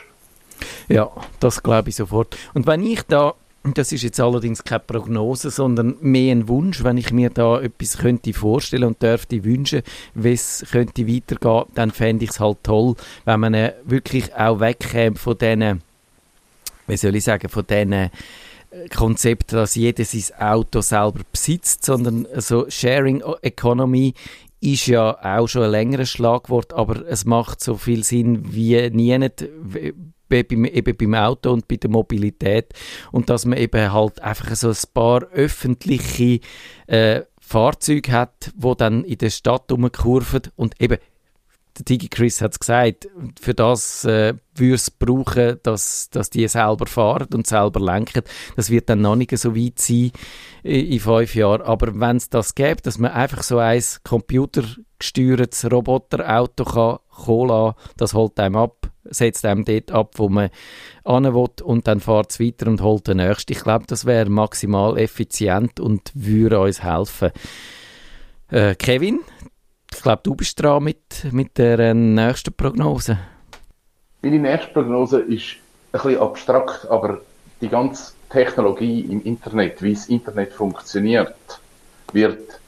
[0.89, 1.11] Ja,
[1.41, 2.37] das glaube ich sofort.
[2.55, 3.35] Und wenn ich da
[3.73, 6.85] das ist jetzt allerdings keine Prognose, sondern mehr ein Wunsch.
[6.85, 9.83] Wenn ich mir da etwas könnte vorstellen und dürfte wünschen,
[10.15, 14.61] wie es könnte weitergehen, dann fände ich es halt toll, wenn man äh, wirklich auch
[14.61, 15.83] wegkäme von diesen,
[16.87, 18.11] wie soll ich sagen, von diesen äh,
[18.95, 24.13] Konzept, dass jeder sein Auto selber besitzt, sondern so Sharing Economy
[24.61, 29.17] ist ja auch schon ein längeres Schlagwort, aber es macht so viel Sinn wie nie
[29.17, 29.47] nicht
[30.29, 32.73] beim, eben beim Auto und bei der Mobilität
[33.13, 36.41] und dass man eben halt einfach so ein paar öffentliche
[36.87, 40.99] äh, Fahrzeuge hat, wo dann in der Stadt rumkurven und eben
[41.79, 43.09] der Digi Chris hat es gesagt,
[43.41, 48.23] für das äh, würde es brauchen, dass, dass die selber fahren und selber lenken.
[48.55, 50.13] Das wird dann noch nicht so weit sein
[50.63, 51.63] in, in fünf Jahren.
[51.63, 58.15] Aber wenn es das gäbe, dass man einfach so ein computergesteuertes Roboterauto kann kommen das
[58.15, 60.51] holt einem ab setzt einem dort ab, wo man
[61.07, 63.53] hin und dann fährt es weiter und holt den nächsten.
[63.53, 67.31] Ich glaube, das wäre maximal effizient und würde uns helfen.
[68.51, 69.21] Äh, Kevin,
[69.93, 73.19] ich glaube, du bist dran mit, mit der äh, nächsten Prognose.
[74.23, 75.57] Meine nächste Prognose ist
[75.93, 77.21] ein bisschen abstrakt, aber
[77.61, 81.35] die ganze Technologie im Internet, wie das Internet funktioniert,
[82.13, 82.61] wird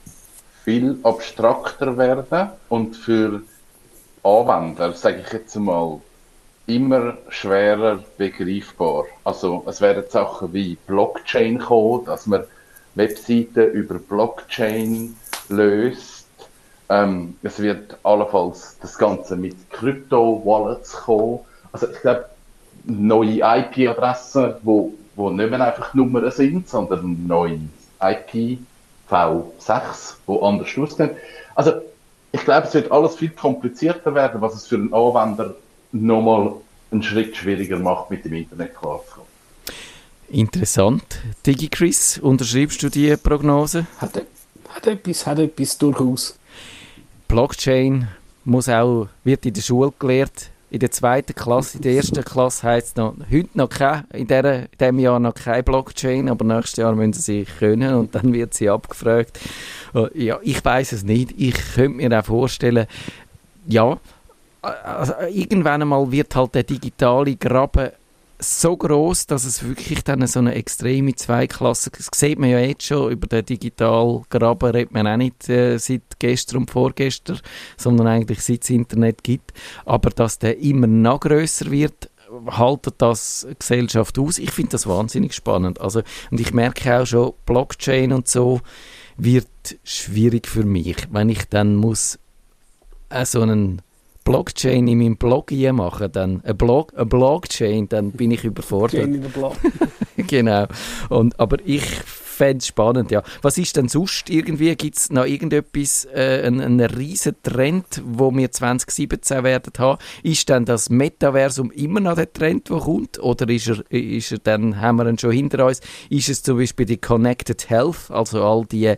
[0.64, 3.42] viel abstrakter werden und für
[4.22, 6.00] Anwender, sage ich jetzt mal,
[6.66, 9.04] immer schwerer begreifbar.
[9.24, 12.44] Also es werden Sachen wie Blockchain kommen, dass man
[12.94, 15.16] Webseiten über Blockchain
[15.48, 16.26] löst.
[16.88, 21.40] Ähm, es wird allenfalls das Ganze mit Krypto-Wallets kommen.
[21.72, 22.26] Also ich glaube,
[22.84, 27.60] neue IP-Adressen, wo, wo nicht mehr einfach Nummern sind, sondern neue
[28.00, 28.58] IPv6,
[30.26, 31.10] wo anders aussehen.
[31.54, 31.72] Also
[32.32, 35.54] ich glaube, es wird alles viel komplizierter werden, was es für einen Anwender
[35.92, 36.54] nochmal
[36.90, 39.26] einen Schritt schwieriger macht, mit dem Internet klarzukommen.
[40.28, 41.20] Interessant.
[41.46, 43.86] DigiChris, unterschreibst du die Prognose?
[43.98, 44.22] Hat,
[44.68, 46.38] hat, etwas, hat etwas durchaus.
[47.28, 48.08] Blockchain
[48.44, 50.50] muss auch, wird in der Schule gelehrt.
[50.68, 54.26] In der zweiten Klasse, in der ersten Klasse heisst es noch, heute noch kein, in,
[54.26, 58.32] der, in diesem Jahr noch kein Blockchain, aber nächstes Jahr müssen sie können und dann
[58.32, 59.38] wird sie abgefragt.
[59.94, 61.34] Äh, ja, ich weiß es nicht.
[61.38, 62.86] Ich könnte mir auch vorstellen,
[63.68, 63.98] ja,
[64.66, 67.90] also irgendwann einmal wird halt der digitale Graben
[68.38, 72.84] so groß, dass es wirklich dann so eine extreme Zweiklasse, das sieht man ja jetzt
[72.84, 77.40] schon, über den Digitalgraben redet man auch nicht äh, seit gestern und vorgestern,
[77.76, 79.52] sondern eigentlich seit es Internet gibt,
[79.84, 82.10] aber dass der immer noch größer wird,
[82.50, 84.38] haltet das Gesellschaft aus.
[84.38, 85.80] Ich finde das wahnsinnig spannend.
[85.80, 88.60] Also, und ich merke auch schon, Blockchain und so
[89.16, 89.48] wird
[89.84, 92.18] schwierig für mich, wenn ich dann muss
[93.08, 93.80] äh, so einen
[94.26, 99.04] Blockchain in meinem Blog machen, dann ein Blog, eine Blockchain, dann bin ich überfordert.
[99.04, 99.54] In der Blog.
[100.16, 100.66] genau.
[101.08, 103.22] Und, aber ich fände es spannend, ja.
[103.42, 104.74] Was ist denn sonst irgendwie?
[104.74, 109.98] Gibt es noch irgendetwas, äh, einen, einen riesen Trend, wo wir 2017 werden haben?
[110.24, 113.18] Ist dann das Metaversum immer noch der Trend, der kommt?
[113.20, 115.80] Oder ist er, ist er dann, haben wir ihn schon hinter uns?
[116.10, 118.94] Ist es zum Beispiel die Connected Health, also all die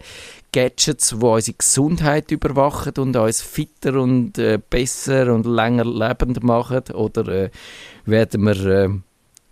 [0.52, 6.82] Gadgets, die unsere Gesundheit überwachen und uns fitter und äh, besser und länger lebend machen?
[6.94, 7.50] Oder äh,
[8.06, 8.88] werden wir äh,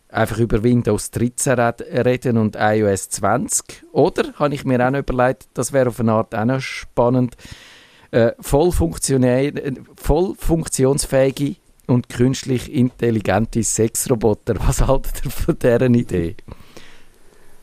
[0.09, 3.85] einfach über Windows 13 reden und iOS 20?
[3.93, 7.37] Oder, habe ich mir auch noch überlegt, das wäre auf eine Art auch noch spannend,
[8.11, 11.57] äh, voll, voll funktionsfähige
[11.87, 14.55] und künstlich intelligente Sexroboter.
[14.67, 16.37] Was haltet ihr von dieser Idee?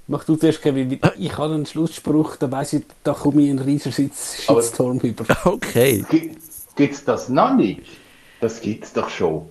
[0.07, 0.99] Mach du zuerst, Kevin.
[1.17, 5.25] Ich habe einen Schlussspruch, da weiss ich, da komme ich einen riesen Shitstorm über.
[5.45, 6.03] Okay.
[6.75, 7.81] Gibt es das noch nicht?
[8.41, 9.47] Das gibt es doch schon.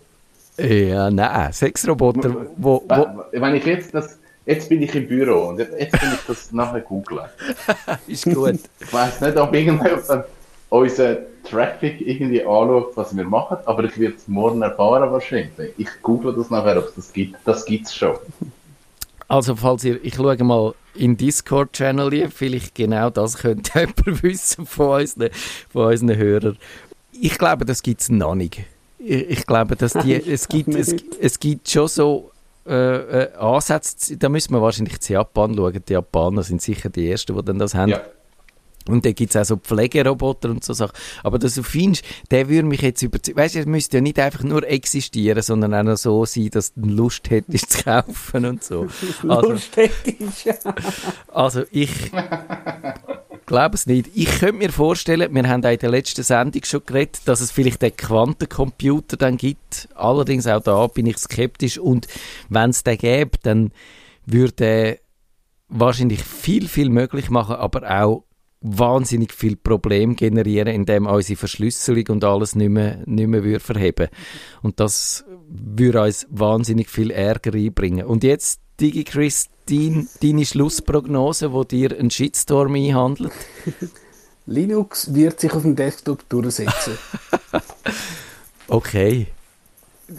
[0.58, 3.24] Ja, nein, Sexroboter, wo, wo...
[3.32, 4.18] Wenn ich jetzt das...
[4.44, 7.26] Jetzt bin ich im Büro und jetzt, bin ich das nachher googeln.
[8.08, 8.58] Ist gut.
[8.80, 10.24] ich weiß nicht, ob irgendjemand dann
[10.68, 15.72] unser Traffic irgendwie anschaut, was wir machen, aber ich werde es morgen erfahren wahrscheinlich.
[15.78, 17.36] Ich google das nachher, ob es das gibt.
[17.44, 18.16] Das gibt es schon.
[19.28, 25.00] Also falls ihr, ich schaue mal in Discord-Channel, vielleicht genau das könnte jemand wissen von
[25.00, 25.30] unseren,
[25.70, 26.58] von unseren Hörern.
[27.12, 28.60] Ich glaube, das gibt es noch nicht.
[28.98, 32.30] Ich, ich, glaube, dass die, es, gibt, es, es gibt schon so
[32.66, 35.82] äh, äh, Ansätze, da müssen wir wahrscheinlich zu Japan schauen.
[35.88, 37.90] Die Japaner sind sicher die Ersten, die dann das haben.
[37.90, 38.02] Ja.
[38.88, 40.94] Und dann gibt es auch so Pflegeroboter und so Sachen.
[41.22, 43.38] Aber dass du findest, der würde mich jetzt überzeugen.
[43.38, 46.74] Weißt du, er müsste ja nicht einfach nur existieren, sondern auch noch so sein, dass
[46.74, 48.86] du Lust hättest zu kaufen und so.
[49.28, 50.48] Also, Lust hättest.
[51.28, 52.10] Also ich
[53.46, 54.10] glaube es nicht.
[54.14, 57.50] Ich könnte mir vorstellen, wir haben auch in der letzten Sendung schon geredet, dass es
[57.50, 59.88] vielleicht den Quantencomputer dann gibt.
[59.94, 61.78] Allerdings auch da bin ich skeptisch.
[61.78, 62.08] Und
[62.48, 63.72] wenn es den gäbe, dann
[64.26, 64.98] würde er
[65.68, 68.24] wahrscheinlich viel, viel möglich machen, aber auch
[68.62, 74.08] wahnsinnig viel Problem generieren, indem unsere Verschlüsselung und alles nicht mehr, nicht mehr würde verheben
[74.62, 78.06] Und das würde uns wahnsinnig viel Ärger einbringen.
[78.06, 83.32] Und jetzt, Digi Chris, dein, deine Schlussprognose, wo dir ein Shitstorm einhandelt?
[84.46, 86.98] Linux wird sich auf dem Desktop durchsetzen.
[88.68, 89.28] okay.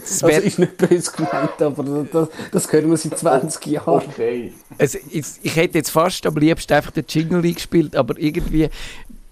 [0.00, 4.02] Das also ist nicht böse gemeint, aber das, das können wir seit 20 Jahren.
[4.08, 4.52] Okay.
[4.78, 8.70] Also ich, ich hätte jetzt fast am liebsten einfach den Jingle eingespielt, aber irgendwie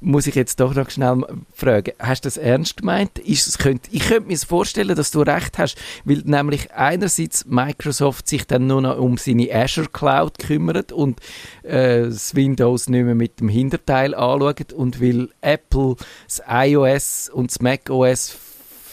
[0.02, 3.18] muss ich jetzt doch noch schnell fragen, hast du das ernst gemeint?
[3.18, 8.28] Ist es könnt, ich könnte mir vorstellen, dass du recht hast, weil nämlich einerseits Microsoft
[8.28, 11.20] sich dann nur noch um seine Azure Cloud kümmert und
[11.62, 15.96] äh, das Windows nicht mehr mit dem Hinterteil anschaut und weil Apple
[16.26, 18.36] das iOS und das macOS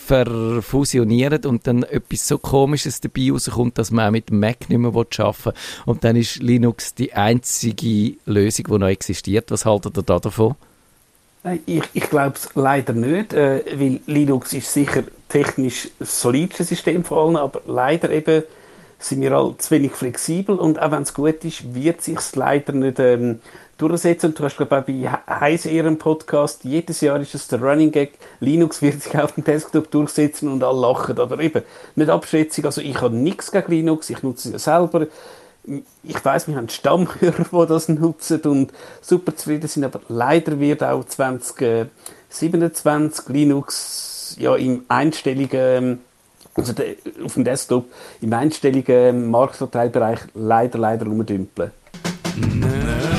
[0.09, 4.91] verfusionieren und dann etwas so Komisches dabei rauskommt, dass man auch mit Mac nicht mehr
[4.91, 5.53] arbeiten will.
[5.85, 9.51] Und dann ist Linux die einzige Lösung, die noch existiert.
[9.51, 10.55] Was haltet ihr da davon?
[11.67, 17.03] Ich, ich glaube es leider nicht, äh, weil Linux ist sicher technisch das solidste System
[17.03, 18.43] von allen, aber leider eben
[18.97, 22.73] sind wir alle zu wenig flexibel und auch wenn es gut ist, wird sich leider
[22.73, 23.39] nicht ähm,
[23.79, 24.35] durchsetzen.
[24.35, 28.13] Du hast, glaube ich, auch bei Heisehren Podcast, jedes Jahr ist es der Running Gag,
[28.39, 31.19] Linux wird sich auf dem Desktop durchsetzen und alle lachen.
[31.19, 31.63] Aber eben,
[31.95, 35.07] nicht Abschätzung, also ich habe nichts gegen Linux, ich nutze es ja selber.
[36.03, 38.71] Ich weiß, wir haben Stammhörer, die das nutzen und
[39.01, 45.99] super zufrieden sind, aber leider wird auch 2027 Linux ja im einstelligen ähm,
[46.55, 46.73] also
[47.23, 47.85] auf dem Desktop
[48.21, 51.71] im einstelligen ähm, Marktanteilbereich leider leider rumdümpeln.
[52.35, 53.18] Nee.